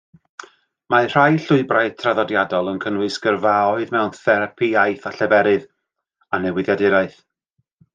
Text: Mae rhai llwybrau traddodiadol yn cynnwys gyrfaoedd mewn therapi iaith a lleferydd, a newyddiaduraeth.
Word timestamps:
Mae 0.93 1.09
rhai 1.11 1.35
llwybrau 1.43 1.91
traddodiadol 1.99 2.73
yn 2.73 2.81
cynnwys 2.87 3.19
gyrfaoedd 3.27 3.95
mewn 3.99 4.13
therapi 4.25 4.73
iaith 4.75 5.09
a 5.13 5.17
lleferydd, 5.21 5.73
a 6.41 6.45
newyddiaduraeth. 6.45 7.25